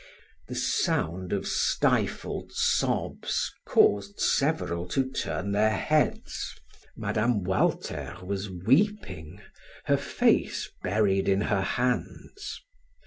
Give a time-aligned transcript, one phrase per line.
[0.47, 6.55] The sound of stifled sobs caused several to turn their heads.
[6.97, 7.43] Mme.
[7.43, 9.41] Walter was weeping,
[9.85, 12.63] her face buried in her hands.